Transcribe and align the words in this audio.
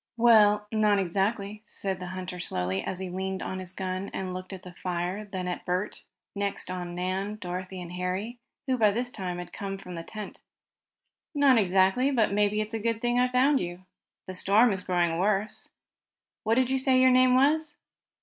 "Well, 0.17 0.65
not 0.71 0.97
exactly," 0.97 1.61
said 1.67 1.99
the 1.99 2.07
hunter 2.07 2.39
slowly, 2.39 2.83
as 2.83 2.97
he 2.97 3.11
leaned 3.11 3.43
on 3.43 3.59
his 3.59 3.71
gun, 3.71 4.09
and 4.15 4.33
looked 4.33 4.51
at 4.51 4.63
the 4.63 4.73
fire, 4.73 5.25
then 5.25 5.47
at 5.47 5.63
Bert 5.63 6.05
and 6.33 6.39
next 6.41 6.71
on 6.71 6.95
Nan, 6.95 7.35
Dorothy 7.35 7.79
and 7.79 7.91
Harry, 7.91 8.39
who 8.65 8.79
by 8.79 8.89
this 8.89 9.11
time 9.11 9.37
had 9.37 9.53
come 9.53 9.77
from 9.77 9.93
the 9.93 10.01
tent. 10.01 10.41
"Not 11.35 11.59
exactly, 11.59 12.09
but 12.09 12.33
maybe 12.33 12.61
it's 12.61 12.73
a 12.73 12.79
good 12.79 12.99
thing 12.99 13.19
I 13.19 13.27
found 13.27 13.59
you. 13.59 13.85
The 14.25 14.33
storm 14.33 14.71
is 14.71 14.81
growing 14.81 15.19
worse. 15.19 15.69
What 16.45 16.55
did 16.55 16.71
you 16.71 16.79
say 16.79 16.99
your 16.99 17.11
name 17.11 17.35
was?" 17.35 17.75